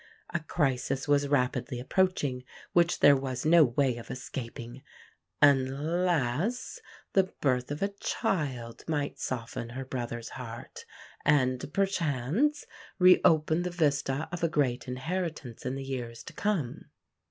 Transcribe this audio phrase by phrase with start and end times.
[0.33, 4.81] A crisis was rapidly approaching which there was no way of escaping
[5.43, 6.79] unless
[7.13, 10.85] the birth of a child might soften her brother's heart,
[11.23, 12.65] and, perchance,
[12.97, 16.85] re open the vista of a great inheritance in the years to come.